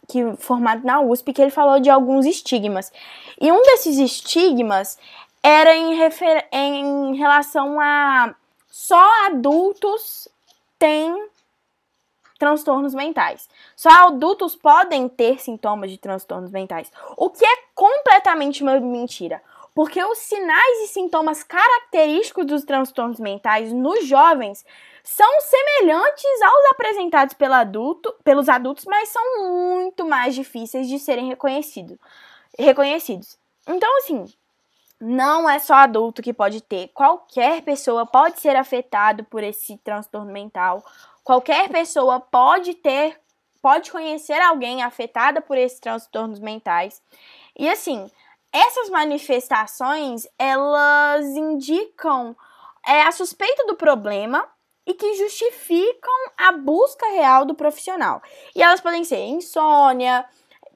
que 0.08 0.34
formado 0.38 0.86
na 0.86 1.02
USP 1.02 1.34
que 1.34 1.42
ele 1.42 1.50
falou 1.50 1.78
de 1.78 1.90
alguns 1.90 2.24
estigmas. 2.24 2.90
E 3.38 3.52
um 3.52 3.60
desses 3.62 3.98
estigmas 3.98 4.98
era 5.42 5.76
em, 5.76 5.94
refer 5.94 6.48
em 6.50 7.14
relação 7.16 7.78
a 7.78 8.34
só 8.70 9.26
adultos 9.26 10.26
têm 10.78 11.28
transtornos 12.38 12.94
mentais. 12.94 13.50
Só 13.76 13.90
adultos 14.06 14.56
podem 14.56 15.10
ter 15.10 15.38
sintomas 15.42 15.90
de 15.90 15.98
transtornos 15.98 16.50
mentais, 16.50 16.90
o 17.18 17.28
que 17.28 17.44
é 17.44 17.56
completamente 17.74 18.62
uma 18.62 18.80
mentira. 18.80 19.42
Porque 19.80 20.04
os 20.04 20.18
sinais 20.18 20.80
e 20.80 20.88
sintomas 20.88 21.42
característicos 21.42 22.44
dos 22.44 22.64
transtornos 22.64 23.18
mentais 23.18 23.72
nos 23.72 24.06
jovens 24.06 24.62
são 25.02 25.40
semelhantes 25.40 26.42
aos 26.42 26.72
apresentados 26.72 27.32
pelo 27.32 27.54
adulto, 27.54 28.14
pelos 28.22 28.50
adultos, 28.50 28.84
mas 28.84 29.08
são 29.08 29.22
muito 29.38 30.04
mais 30.04 30.34
difíceis 30.34 30.86
de 30.86 30.98
serem 30.98 31.28
reconhecido, 31.28 31.98
reconhecidos. 32.58 33.38
Então, 33.66 33.88
assim, 33.96 34.26
não 35.00 35.48
é 35.48 35.58
só 35.58 35.76
adulto 35.76 36.20
que 36.20 36.34
pode 36.34 36.60
ter. 36.60 36.88
Qualquer 36.88 37.62
pessoa 37.62 38.04
pode 38.04 38.38
ser 38.38 38.56
afetado 38.56 39.24
por 39.24 39.42
esse 39.42 39.78
transtorno 39.78 40.30
mental. 40.30 40.84
Qualquer 41.24 41.70
pessoa 41.70 42.20
pode 42.20 42.74
ter, 42.74 43.18
pode 43.62 43.90
conhecer 43.90 44.42
alguém 44.42 44.82
afetada 44.82 45.40
por 45.40 45.56
esses 45.56 45.80
transtornos 45.80 46.38
mentais. 46.38 47.02
E 47.58 47.66
assim, 47.66 48.10
essas 48.52 48.90
manifestações, 48.90 50.26
elas 50.38 51.24
indicam 51.26 52.36
é, 52.86 53.02
a 53.02 53.12
suspeita 53.12 53.66
do 53.66 53.76
problema 53.76 54.46
e 54.86 54.94
que 54.94 55.14
justificam 55.14 56.12
a 56.36 56.52
busca 56.52 57.06
real 57.12 57.44
do 57.44 57.54
profissional. 57.54 58.22
E 58.54 58.62
elas 58.62 58.80
podem 58.80 59.04
ser 59.04 59.24
insônia, 59.26 60.24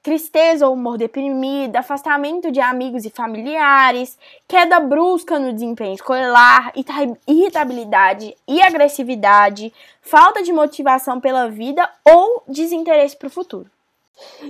tristeza 0.04 0.68
ou 0.68 0.74
humor 0.74 0.98
deprimido, 0.98 1.76
afastamento 1.76 2.52
de 2.52 2.60
amigos 2.60 3.06
e 3.06 3.10
familiares, 3.10 4.18
queda 4.46 4.78
brusca 4.78 5.38
no 5.38 5.52
desempenho 5.52 5.94
escolar, 5.94 6.72
irritabilidade 7.26 8.36
e 8.46 8.60
agressividade, 8.60 9.72
falta 10.02 10.42
de 10.42 10.52
motivação 10.52 11.18
pela 11.18 11.48
vida 11.48 11.90
ou 12.04 12.44
desinteresse 12.46 13.16
para 13.16 13.28
o 13.28 13.30
futuro. 13.30 13.73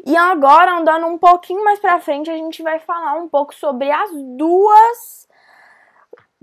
E 0.07 0.17
agora, 0.17 0.79
andando 0.79 1.07
um 1.07 1.19
pouquinho 1.19 1.65
mais 1.65 1.79
para 1.79 2.01
frente, 2.01 2.31
a 2.31 2.37
gente 2.37 2.63
vai 2.63 2.79
falar 2.79 3.15
um 3.15 3.29
pouco 3.29 3.55
sobre 3.55 3.91
as 3.91 4.11
duas 4.37 5.29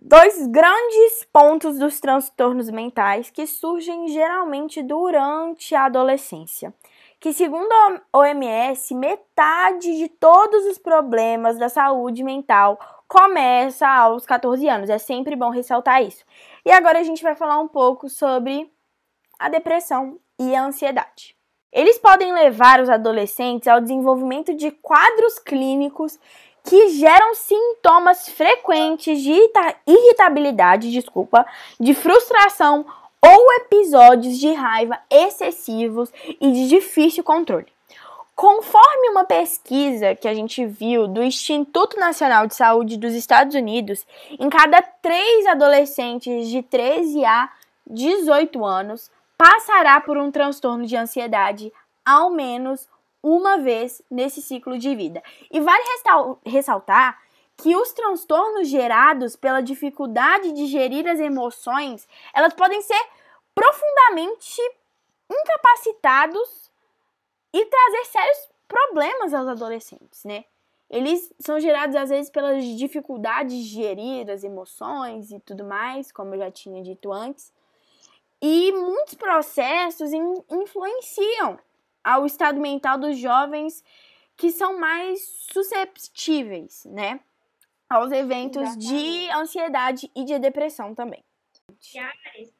dois 0.03 0.47
grandes 0.47 1.27
pontos 1.31 1.77
dos 1.77 1.99
transtornos 1.99 2.71
mentais 2.71 3.29
que 3.29 3.45
surgem 3.45 4.07
geralmente 4.07 4.81
durante 4.81 5.75
a 5.75 5.85
adolescência 5.85 6.73
que, 7.21 7.31
segundo 7.31 7.71
a 7.71 8.01
OMS, 8.17 8.95
metade 8.95 9.95
de 9.95 10.09
todos 10.09 10.65
os 10.65 10.79
problemas 10.79 11.59
da 11.59 11.69
saúde 11.69 12.23
mental 12.23 12.79
começa 13.07 13.87
aos 13.87 14.25
14 14.25 14.67
anos. 14.67 14.89
É 14.89 14.97
sempre 14.97 15.35
bom 15.35 15.51
ressaltar 15.51 16.01
isso. 16.01 16.25
E 16.65 16.71
agora 16.71 16.99
a 16.99 17.03
gente 17.03 17.21
vai 17.21 17.35
falar 17.35 17.59
um 17.59 17.67
pouco 17.67 18.09
sobre 18.09 18.73
a 19.37 19.49
depressão 19.49 20.19
e 20.39 20.55
a 20.55 20.63
ansiedade. 20.63 21.37
Eles 21.71 21.97
podem 21.97 22.33
levar 22.33 22.81
os 22.81 22.89
adolescentes 22.89 23.67
ao 23.67 23.79
desenvolvimento 23.79 24.53
de 24.53 24.71
quadros 24.71 25.39
clínicos 25.39 26.19
que 26.63 26.89
geram 26.89 27.33
sintomas 27.33 28.29
frequentes 28.29 29.21
de 29.21 29.31
irritabilidade, 29.87 30.91
desculpa, 30.91 31.45
de 31.79 31.93
frustração 31.93 32.85
ou 33.21 33.53
episódios 33.53 34.37
de 34.37 34.51
raiva 34.51 34.99
excessivos 35.09 36.11
e 36.39 36.51
de 36.51 36.67
difícil 36.67 37.23
controle. 37.23 37.67
Conforme 38.35 39.09
uma 39.09 39.23
pesquisa 39.23 40.15
que 40.15 40.27
a 40.27 40.33
gente 40.33 40.65
viu 40.65 41.07
do 41.07 41.23
Instituto 41.23 41.99
Nacional 41.99 42.47
de 42.47 42.55
Saúde 42.55 42.97
dos 42.97 43.13
Estados 43.13 43.55
Unidos, 43.55 44.05
em 44.31 44.49
cada 44.49 44.81
três 44.81 45.45
adolescentes 45.45 46.47
de 46.47 46.63
13 46.63 47.23
a 47.23 47.49
18 47.85 48.65
anos 48.65 49.11
passará 49.41 49.99
por 49.99 50.19
um 50.19 50.29
transtorno 50.29 50.85
de 50.85 50.95
ansiedade 50.95 51.73
ao 52.05 52.29
menos 52.29 52.87
uma 53.23 53.57
vez 53.57 53.99
nesse 54.09 54.39
ciclo 54.39 54.77
de 54.77 54.95
vida. 54.95 55.23
E 55.49 55.59
vale 55.59 55.83
ressaltar 56.45 57.19
que 57.57 57.75
os 57.75 57.91
transtornos 57.91 58.67
gerados 58.67 59.35
pela 59.35 59.59
dificuldade 59.59 60.51
de 60.51 60.67
gerir 60.67 61.07
as 61.07 61.19
emoções, 61.19 62.07
elas 62.35 62.53
podem 62.53 62.83
ser 62.83 63.03
profundamente 63.55 64.61
incapacitados 65.27 66.71
e 67.51 67.65
trazer 67.65 68.05
sérios 68.05 68.49
problemas 68.67 69.33
aos 69.33 69.47
adolescentes, 69.47 70.23
né? 70.23 70.45
Eles 70.87 71.33
são 71.39 71.59
gerados 71.59 71.95
às 71.95 72.11
vezes 72.11 72.29
pelas 72.29 72.63
dificuldades 72.63 73.55
de 73.55 73.63
gerir 73.63 74.29
as 74.29 74.43
emoções 74.43 75.31
e 75.31 75.39
tudo 75.39 75.63
mais, 75.63 76.11
como 76.11 76.35
eu 76.35 76.39
já 76.39 76.51
tinha 76.51 76.83
dito 76.83 77.11
antes. 77.11 77.51
E 78.41 78.71
muitos 78.71 79.13
processos 79.13 80.11
in 80.11 80.33
influenciam 80.49 81.59
ao 82.03 82.25
estado 82.25 82.59
mental 82.59 82.97
dos 82.97 83.17
jovens 83.17 83.83
que 84.35 84.51
são 84.51 84.79
mais 84.79 85.21
susceptíveis, 85.51 86.85
né? 86.85 87.19
aos 87.91 88.09
eventos 88.13 88.61
Exatamente. 88.61 88.87
de 88.87 89.29
ansiedade 89.31 90.11
e 90.15 90.23
de 90.23 90.39
depressão 90.39 90.95
também. 90.95 91.21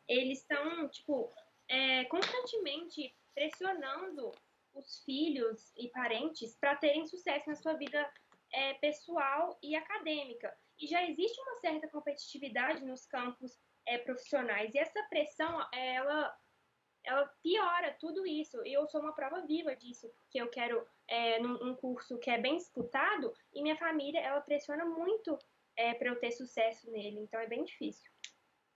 Eles 0.06 0.40
estão, 0.40 0.90
tipo, 0.90 1.32
é, 1.70 2.04
constantemente 2.06 3.16
pressionando 3.34 4.34
os 4.74 5.02
filhos 5.06 5.72
e 5.78 5.88
parentes 5.88 6.58
para 6.58 6.76
terem 6.76 7.08
sucesso 7.08 7.50
na 7.50 7.56
sua 7.56 7.74
vida 7.76 8.12
é, 8.52 8.74
pessoal 8.76 9.58
e 9.64 9.74
acadêmica. 9.74 10.54
E 10.78 10.86
já 10.86 11.02
existe 11.08 11.40
uma 11.40 11.56
certa 11.56 11.88
competitividade 11.88 12.84
nos 12.84 13.06
campos 13.06 13.58
é, 13.86 13.98
profissionais. 13.98 14.74
E 14.74 14.80
essa 14.80 15.02
pressão, 15.10 15.66
ela, 15.74 16.36
ela 17.04 17.32
piora 17.42 17.96
tudo 18.00 18.26
isso. 18.26 18.58
E 18.66 18.74
eu 18.74 18.88
sou 18.88 19.02
uma 19.02 19.14
prova 19.14 19.42
viva 19.42 19.76
disso, 19.76 20.10
porque 20.18 20.42
eu 20.42 20.50
quero 20.50 20.86
é, 21.08 21.40
num, 21.40 21.72
um 21.72 21.76
curso 21.76 22.18
que 22.20 22.30
é 22.30 22.38
bem 22.38 22.58
disputado 22.58 23.34
e 23.54 23.62
minha 23.62 23.78
família, 23.78 24.20
ela 24.20 24.42
pressiona 24.42 24.86
muito 24.86 25.38
é, 25.78 25.94
para 25.94 26.10
eu 26.10 26.20
ter 26.20 26.32
sucesso 26.32 26.90
nele. 26.92 27.20
Então 27.20 27.40
é 27.40 27.48
bem 27.48 27.64
difícil. 27.64 28.10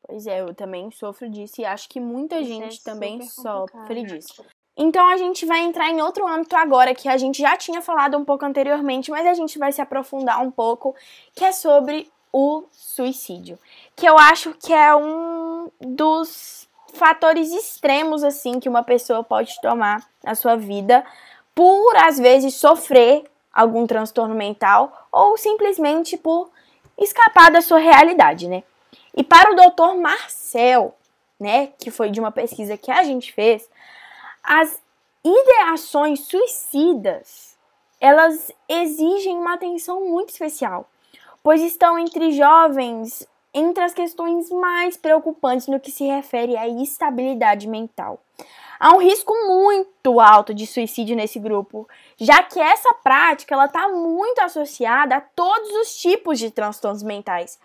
Pois 0.07 0.27
é, 0.27 0.41
eu 0.41 0.53
também 0.53 0.91
sofro 0.91 1.29
disso 1.29 1.61
e 1.61 1.65
acho 1.65 1.89
que 1.89 1.99
muita 1.99 2.39
Isso 2.39 2.49
gente 2.49 2.79
é 2.79 2.83
também 2.83 3.21
sofre 3.23 4.03
disso. 4.03 4.45
Então 4.77 5.07
a 5.07 5.15
gente 5.15 5.45
vai 5.45 5.61
entrar 5.61 5.89
em 5.89 6.01
outro 6.01 6.27
âmbito 6.27 6.55
agora 6.55 6.93
que 6.93 7.07
a 7.07 7.17
gente 7.17 7.41
já 7.41 7.55
tinha 7.55 7.81
falado 7.81 8.17
um 8.17 8.25
pouco 8.25 8.45
anteriormente, 8.45 9.09
mas 9.09 9.25
a 9.25 9.33
gente 9.33 9.57
vai 9.57 9.71
se 9.71 9.81
aprofundar 9.81 10.41
um 10.41 10.51
pouco, 10.51 10.93
que 11.33 11.45
é 11.45 11.51
sobre 11.51 12.11
o 12.31 12.65
suicídio, 12.71 13.57
que 13.95 14.05
eu 14.05 14.17
acho 14.17 14.53
que 14.53 14.73
é 14.73 14.95
um 14.95 15.69
dos 15.79 16.67
fatores 16.93 17.51
extremos 17.51 18.23
assim 18.23 18.59
que 18.59 18.69
uma 18.69 18.83
pessoa 18.83 19.23
pode 19.23 19.59
tomar 19.61 20.05
na 20.23 20.35
sua 20.35 20.55
vida 20.55 21.05
por 21.53 21.95
às 21.97 22.19
vezes 22.19 22.55
sofrer 22.55 23.23
algum 23.53 23.87
transtorno 23.87 24.35
mental 24.35 25.07
ou 25.11 25.37
simplesmente 25.37 26.17
por 26.17 26.49
escapar 26.97 27.51
da 27.51 27.61
sua 27.61 27.79
realidade, 27.79 28.47
né? 28.47 28.63
E 29.15 29.23
para 29.23 29.51
o 29.51 29.55
Dr. 29.55 29.97
Marcel, 29.97 30.93
né, 31.39 31.67
que 31.79 31.89
foi 31.89 32.09
de 32.09 32.19
uma 32.19 32.31
pesquisa 32.31 32.77
que 32.77 32.91
a 32.91 33.03
gente 33.03 33.31
fez, 33.31 33.69
as 34.43 34.81
ideações 35.23 36.21
suicidas, 36.27 37.57
elas 37.99 38.51
exigem 38.67 39.37
uma 39.37 39.53
atenção 39.53 40.05
muito 40.05 40.29
especial, 40.29 40.87
pois 41.41 41.61
estão 41.61 41.97
entre 41.97 42.31
jovens 42.31 43.27
entre 43.55 43.81
as 43.81 43.93
questões 43.93 44.49
mais 44.51 44.97
preocupantes 44.97 45.67
no 45.67 45.79
que 45.79 45.89
se 45.89 46.03
refere 46.05 46.57
à 46.57 46.67
estabilidade 46.67 47.69
mental. 47.69 48.19
Há 48.77 48.93
um 48.93 48.99
risco 48.99 49.33
muito 49.47 50.19
alto 50.19 50.53
de 50.53 50.67
suicídio 50.67 51.15
nesse 51.15 51.39
grupo, 51.39 51.87
já 52.17 52.43
que 52.43 52.59
essa 52.59 52.93
prática 52.95 53.55
ela 53.55 53.65
está 53.65 53.87
muito 53.87 54.39
associada 54.39 55.15
a 55.15 55.21
todos 55.21 55.71
os 55.75 55.95
tipos 55.95 56.37
de 56.37 56.51
transtornos 56.51 57.01
mentais. 57.01 57.57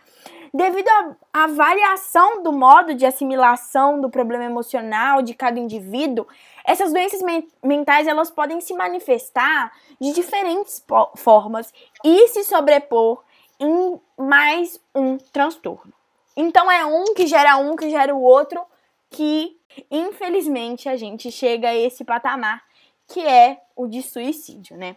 Devido 0.54 0.88
à 1.32 1.48
variação 1.48 2.44
do 2.44 2.52
modo 2.52 2.94
de 2.94 3.04
assimilação 3.04 4.00
do 4.00 4.08
problema 4.08 4.44
emocional 4.44 5.22
de 5.22 5.34
cada 5.34 5.58
indivíduo, 5.58 6.26
essas 6.64 6.92
doenças 6.92 7.20
mentais 7.64 8.06
elas 8.06 8.30
podem 8.30 8.60
se 8.60 8.74
manifestar 8.74 9.72
de 10.00 10.12
diferentes 10.12 10.84
formas 11.16 11.72
e 12.04 12.28
se 12.28 12.44
sobrepor 12.44 13.24
em 13.60 14.00
mais 14.16 14.80
um 14.94 15.18
transtorno. 15.18 15.92
Então 16.36 16.70
é 16.70 16.84
um 16.86 17.12
que 17.14 17.26
gera 17.26 17.58
um 17.58 17.76
que 17.76 17.90
gera 17.90 18.14
o 18.14 18.22
outro 18.22 18.64
que 19.10 19.60
infelizmente 19.90 20.88
a 20.88 20.96
gente 20.96 21.30
chega 21.30 21.68
a 21.68 21.74
esse 21.74 22.04
patamar 22.04 22.64
que 23.06 23.20
é 23.20 23.62
o 23.76 23.86
de 23.86 24.02
suicídio, 24.02 24.76
né? 24.76 24.96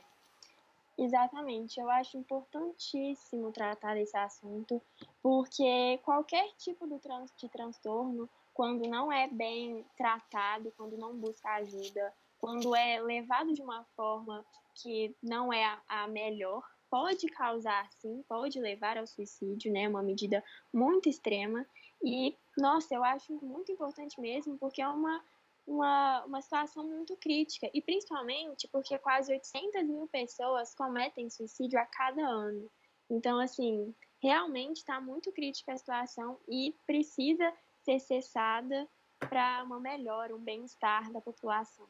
Exatamente, 0.95 1.79
eu 1.79 1.89
acho 1.89 2.17
importantíssimo 2.17 3.51
tratar 3.51 3.97
esse 3.97 4.15
assunto, 4.15 4.79
porque 5.23 5.99
qualquer 6.03 6.47
tipo 6.57 6.87
de, 6.87 6.99
trans 6.99 7.33
de 7.35 7.49
transtorno, 7.49 8.29
quando 8.53 8.87
não 8.87 9.11
é 9.11 9.27
bem 9.27 9.83
tratado, 9.97 10.71
quando 10.77 10.95
não 10.95 11.15
busca 11.15 11.49
ajuda, 11.55 12.13
quando 12.39 12.75
é 12.75 13.01
levado 13.01 13.53
de 13.53 13.61
uma 13.63 13.83
forma 13.95 14.45
que 14.75 15.15
não 15.23 15.51
é 15.51 15.79
a 15.87 16.07
melhor, 16.07 16.63
pode 16.93 17.25
causar 17.29 17.91
sim, 17.93 18.23
pode 18.29 18.59
levar 18.59 18.99
ao 18.99 19.07
suicídio, 19.07 19.73
né? 19.73 19.89
Uma 19.89 20.03
medida 20.03 20.43
muito 20.71 21.09
extrema. 21.09 21.65
E, 22.03 22.37
nossa, 22.55 22.93
eu 22.93 23.03
acho 23.03 23.33
muito 23.43 23.71
importante 23.71 24.21
mesmo, 24.21 24.59
porque 24.59 24.79
é 24.79 24.87
uma 24.87 25.19
uma, 25.65 26.23
uma 26.25 26.41
situação 26.41 26.85
muito 26.85 27.15
crítica, 27.15 27.71
e 27.73 27.81
principalmente 27.81 28.67
porque 28.67 28.97
quase 28.99 29.31
800 29.31 29.83
mil 29.85 30.07
pessoas 30.09 30.75
cometem 30.75 31.29
suicídio 31.29 31.79
a 31.79 31.85
cada 31.85 32.21
ano. 32.21 32.69
Então, 33.09 33.39
assim, 33.39 33.95
realmente 34.21 34.77
está 34.77 34.99
muito 34.99 35.31
crítica 35.31 35.71
a 35.71 35.77
situação 35.77 36.37
e 36.47 36.75
precisa 36.85 37.51
ser 37.81 37.99
cessada 37.99 38.87
para 39.19 39.63
uma 39.63 39.79
melhora, 39.79 40.35
um 40.35 40.39
bem-estar 40.39 41.11
da 41.13 41.21
população. 41.21 41.87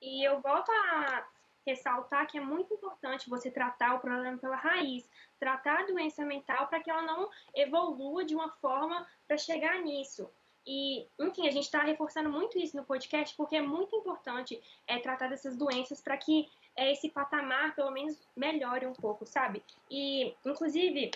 E 0.00 0.26
eu 0.26 0.40
volto 0.40 0.70
a 0.70 1.26
ressaltar 1.66 2.26
que 2.26 2.38
é 2.38 2.40
muito 2.40 2.74
importante 2.74 3.28
você 3.28 3.50
tratar 3.50 3.94
o 3.94 4.00
problema 4.00 4.38
pela 4.38 4.56
raiz, 4.56 5.08
tratar 5.38 5.80
a 5.80 5.86
doença 5.86 6.24
mental 6.24 6.66
para 6.68 6.80
que 6.80 6.90
ela 6.90 7.02
não 7.02 7.30
evolua 7.54 8.24
de 8.24 8.34
uma 8.34 8.50
forma 8.50 9.06
para 9.26 9.36
chegar 9.36 9.80
nisso. 9.82 10.28
E, 10.66 11.06
enfim, 11.18 11.46
a 11.46 11.50
gente 11.50 11.64
está 11.64 11.82
reforçando 11.82 12.30
muito 12.30 12.58
isso 12.58 12.76
no 12.76 12.84
podcast 12.84 13.36
porque 13.36 13.56
é 13.56 13.62
muito 13.62 13.94
importante 13.96 14.60
é, 14.86 14.98
tratar 14.98 15.28
dessas 15.28 15.56
doenças 15.56 16.00
para 16.00 16.16
que 16.16 16.48
é, 16.76 16.92
esse 16.92 17.10
patamar, 17.10 17.74
pelo 17.74 17.90
menos, 17.90 18.18
melhore 18.34 18.86
um 18.86 18.94
pouco, 18.94 19.26
sabe? 19.26 19.62
E, 19.90 20.34
inclusive, 20.44 21.10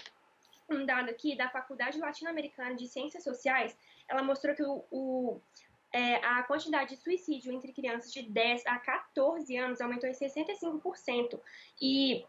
um 0.68 0.84
dado 0.84 1.08
aqui 1.08 1.34
da 1.34 1.48
Faculdade 1.48 1.98
Latino-Americana 1.98 2.74
de 2.74 2.86
Ciências 2.86 3.24
Sociais, 3.24 3.76
ela 4.06 4.22
mostrou 4.22 4.54
que 4.54 4.62
o, 4.62 4.84
o 4.90 5.40
é, 5.92 6.16
a 6.16 6.42
quantidade 6.42 6.94
de 6.94 7.02
suicídio 7.02 7.52
entre 7.52 7.72
crianças 7.72 8.12
de 8.12 8.22
10 8.22 8.66
a 8.66 8.78
14 8.78 9.56
anos 9.56 9.80
aumentou 9.80 10.08
em 10.08 10.12
65%. 10.12 11.40
E 11.80 12.24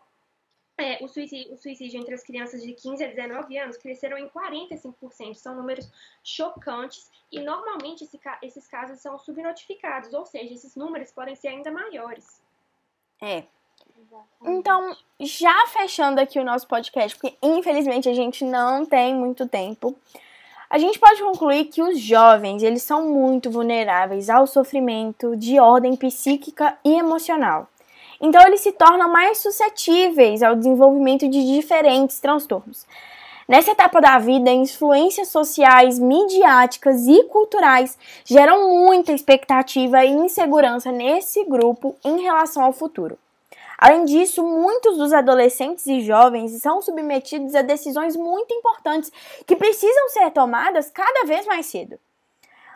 é, 0.78 1.04
o, 1.04 1.08
suicídio, 1.10 1.54
o, 1.54 1.58
suicídio, 1.58 2.00
entre 2.00 2.14
as 2.14 2.24
crianças 2.24 2.64
de 2.64 2.74
15 2.74 3.04
a 3.04 3.08
19 3.08 3.58
anos 3.58 3.78
cresceram 3.78 4.18
em 4.18 4.30
45%. 4.30 5.36
São 5.36 5.56
números 5.56 5.92
chocantes 6.24 7.12
e 7.32 7.42
normalmente 7.42 8.06
esse, 8.06 8.20
esses 8.42 8.68
casos 8.68 9.00
são 9.00 9.20
subnotificados, 9.20 10.14
ou 10.14 10.26
seja, 10.26 10.54
esses 10.54 10.76
números 10.76 11.12
podem 11.12 11.36
ser 11.36 11.50
ainda 11.50 11.70
maiores. 11.70 12.42
É. 13.22 13.44
Então, 14.42 14.96
já 15.20 15.68
fechando 15.68 16.22
aqui 16.22 16.40
o 16.40 16.44
nosso 16.44 16.68
podcast, 16.68 17.18
porque 17.18 17.38
infelizmente 17.44 18.08
a 18.08 18.14
gente 18.14 18.46
não 18.46 18.86
tem 18.86 19.14
muito 19.14 19.48
tempo, 19.48 19.96
a 20.70 20.78
gente 20.78 21.00
pode 21.00 21.22
concluir 21.24 21.66
que 21.66 21.82
os 21.82 22.00
jovens, 22.00 22.62
eles 22.62 22.84
são 22.84 23.10
muito 23.10 23.50
vulneráveis 23.50 24.30
ao 24.30 24.46
sofrimento 24.46 25.36
de 25.36 25.60
ordem 25.60 25.96
psíquica 25.96 26.78
e 26.86 26.94
emocional. 26.94 27.68
Então, 28.22 28.42
eles 28.46 28.62
se 28.62 28.72
tornam 28.74 29.12
mais 29.12 29.40
suscetíveis 29.40 30.44
ao 30.44 30.56
desenvolvimento 30.56 31.28
de 31.28 31.44
diferentes 31.56 32.20
transtornos. 32.20 32.86
Nessa 33.48 33.72
etapa 33.72 34.00
da 34.00 34.20
vida, 34.20 34.52
influências 34.52 35.30
sociais, 35.30 35.98
midiáticas 35.98 37.08
e 37.08 37.24
culturais 37.24 37.98
geram 38.24 38.70
muita 38.70 39.12
expectativa 39.12 40.06
e 40.06 40.12
insegurança 40.12 40.92
nesse 40.92 41.44
grupo 41.46 41.96
em 42.06 42.22
relação 42.22 42.64
ao 42.64 42.74
futuro. 42.74 43.18
Além 43.82 44.04
disso, 44.04 44.44
muitos 44.44 44.98
dos 44.98 45.14
adolescentes 45.14 45.88
e 45.88 46.02
jovens 46.02 46.52
são 46.62 46.82
submetidos 46.82 47.56
a 47.56 47.62
decisões 47.62 48.14
muito 48.14 48.54
importantes 48.54 49.10
que 49.48 49.56
precisam 49.56 50.10
ser 50.10 50.30
tomadas 50.32 50.92
cada 50.92 51.26
vez 51.26 51.46
mais 51.46 51.66
cedo. 51.68 51.98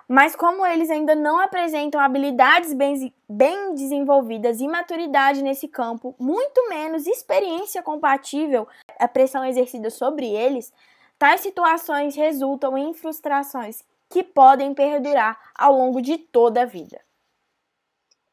Mas 0.08 0.34
como 0.34 0.66
eles 0.66 0.90
ainda 0.90 1.14
não 1.14 1.42
apresentam 1.42 2.00
habilidades 2.00 2.74
bem, 2.74 3.14
bem 3.28 3.74
desenvolvidas 3.76 4.62
e 4.62 4.68
maturidade 4.68 5.42
nesse 5.42 5.68
campo, 5.68 6.16
muito 6.18 6.70
menos 6.70 7.06
experiência 7.06 7.84
compatível 7.84 8.66
à 8.98 9.08
pressão 9.08 9.44
exercida 9.44 9.90
sobre 9.90 10.26
eles, 10.30 10.72
tais 11.20 11.42
situações 11.42 12.16
resultam 12.16 12.78
em 12.78 12.94
frustrações 12.94 13.84
que 14.10 14.24
podem 14.24 14.74
perdurar 14.74 15.38
ao 15.54 15.74
longo 15.74 16.02
de 16.02 16.18
toda 16.18 16.62
a 16.62 16.66
vida. 16.66 17.02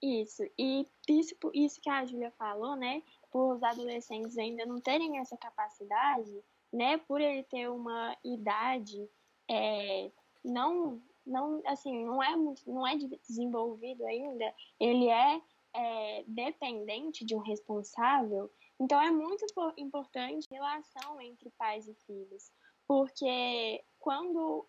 Isso, 0.02 0.44
e 0.58 0.86
isso, 1.10 1.34
isso 1.52 1.80
que 1.80 1.90
a 1.90 2.04
Júlia 2.04 2.30
falou, 2.32 2.76
né? 2.76 3.02
Por 3.30 3.56
os 3.56 3.62
adolescentes 3.62 4.38
ainda 4.38 4.64
não 4.66 4.80
terem 4.80 5.18
essa 5.18 5.36
capacidade, 5.36 6.32
né? 6.72 6.98
Por 6.98 7.20
ele 7.20 7.42
ter 7.44 7.68
uma 7.68 8.16
idade 8.24 9.08
é, 9.48 10.10
não 10.44 11.02
não, 11.26 11.62
assim, 11.66 12.04
não 12.04 12.22
é 12.22 12.34
muito, 12.34 12.62
não 12.68 12.86
é 12.86 12.96
desenvolvido 12.96 14.04
ainda, 14.06 14.52
ele 14.80 15.08
é, 15.08 15.40
é 15.74 16.24
dependente 16.26 17.24
de 17.24 17.34
um 17.34 17.38
responsável, 17.38 18.50
então 18.80 19.00
é 19.00 19.10
muito 19.10 19.44
importante 19.76 20.48
a 20.50 20.54
relação 20.54 21.20
entre 21.20 21.50
pais 21.50 21.86
e 21.86 21.94
filhos, 22.06 22.50
porque 22.86 23.84
quando 23.98 24.66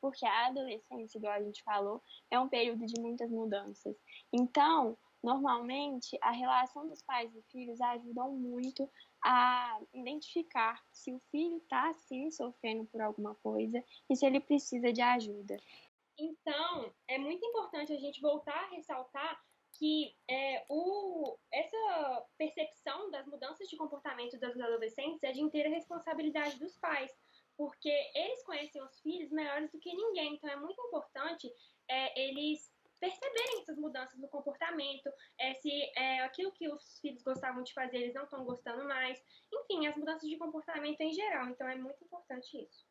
porque 0.00 0.24
a 0.24 0.46
adolescência, 0.46 1.18
igual 1.18 1.34
a 1.34 1.42
gente 1.42 1.62
falou, 1.62 2.02
é 2.30 2.40
um 2.40 2.48
período 2.48 2.86
de 2.86 2.98
muitas 2.98 3.30
mudanças. 3.30 3.94
Então, 4.32 4.96
normalmente, 5.22 6.16
a 6.22 6.30
relação 6.30 6.88
dos 6.88 7.02
pais 7.02 7.34
e 7.34 7.42
filhos 7.50 7.80
ajudam 7.80 8.32
muito 8.32 8.88
a 9.24 9.80
identificar 9.92 10.82
se 10.92 11.12
o 11.12 11.20
filho 11.30 11.56
está 11.58 11.92
sim 11.94 12.30
sofrendo 12.30 12.84
por 12.86 13.00
alguma 13.00 13.34
coisa 13.36 13.82
e 14.08 14.16
se 14.16 14.24
ele 14.24 14.40
precisa 14.40 14.92
de 14.92 15.02
ajuda. 15.02 15.56
Então, 16.18 16.92
é 17.06 17.18
muito 17.18 17.44
importante 17.44 17.92
a 17.92 17.98
gente 17.98 18.20
voltar 18.20 18.64
a 18.64 18.70
ressaltar 18.70 19.40
que 19.72 20.16
é, 20.28 20.64
o, 20.68 21.36
essa 21.52 22.26
percepção 22.36 23.10
das 23.10 23.26
mudanças 23.26 23.68
de 23.68 23.76
comportamento 23.76 24.38
dos 24.38 24.60
adolescentes 24.60 25.22
é 25.22 25.30
de 25.30 25.40
inteira 25.40 25.68
responsabilidade 25.68 26.58
dos 26.58 26.76
pais, 26.78 27.12
porque 27.56 27.92
eles 28.14 28.42
conhecem 28.44 28.82
os 28.82 29.00
filhos 29.00 29.30
melhores 29.30 29.70
do 29.70 29.78
que 29.78 29.94
ninguém. 29.94 30.34
Então, 30.34 30.50
é 30.50 30.56
muito 30.56 30.80
importante 30.80 31.52
é, 31.88 32.20
eles 32.20 32.72
perceberem 32.98 33.60
essas 33.60 33.78
mudanças 33.78 34.18
no 34.18 34.28
comportamento, 34.28 35.10
é, 35.38 35.54
se 35.54 35.70
é, 35.96 36.20
aquilo 36.20 36.52
que 36.52 36.68
os 36.68 36.98
filhos 37.00 37.22
gostavam 37.22 37.62
de 37.62 37.72
fazer 37.72 37.98
eles 37.98 38.14
não 38.14 38.24
estão 38.24 38.44
gostando 38.44 38.84
mais, 38.84 39.20
enfim, 39.52 39.86
as 39.86 39.96
mudanças 39.96 40.28
de 40.28 40.36
comportamento 40.36 41.00
em 41.00 41.12
geral. 41.12 41.48
Então 41.48 41.68
é 41.68 41.76
muito 41.76 42.02
importante 42.04 42.56
isso. 42.56 42.86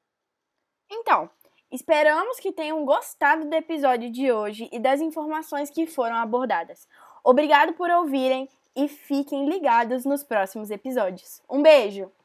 Então, 0.89 1.29
esperamos 1.71 2.39
que 2.39 2.51
tenham 2.51 2.85
gostado 2.85 3.45
do 3.45 3.53
episódio 3.53 4.09
de 4.09 4.31
hoje 4.31 4.69
e 4.71 4.79
das 4.79 5.01
informações 5.01 5.69
que 5.69 5.85
foram 5.85 6.15
abordadas. 6.15 6.87
Obrigado 7.23 7.73
por 7.73 7.89
ouvirem 7.89 8.49
e 8.75 8.87
fiquem 8.87 9.49
ligados 9.49 10.05
nos 10.05 10.23
próximos 10.23 10.71
episódios. 10.71 11.41
Um 11.49 11.61
beijo! 11.61 12.17